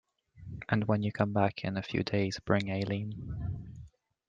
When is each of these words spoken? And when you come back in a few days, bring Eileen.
And 0.67 0.85
when 0.87 1.03
you 1.03 1.11
come 1.11 1.31
back 1.31 1.63
in 1.63 1.77
a 1.77 1.83
few 1.83 2.01
days, 2.01 2.39
bring 2.39 2.71
Eileen. 2.71 3.77